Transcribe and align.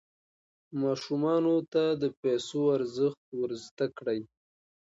ماشومانو 0.81 1.55
ته 1.71 1.83
د 2.01 2.03
پیسو 2.21 2.61
ارزښت 2.77 3.23
ور 3.39 3.51
زده 3.65 3.87
کړئ. 3.97 4.19